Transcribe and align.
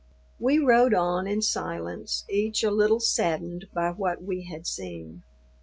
We 0.39 0.57
rode 0.57 0.95
on 0.95 1.27
in 1.27 1.43
silence, 1.43 2.25
each 2.27 2.63
a 2.63 2.71
little 2.71 2.99
saddened 2.99 3.65
by 3.71 3.91
what 3.91 4.23
we 4.23 4.45
had 4.45 4.65
seen. 4.65 5.21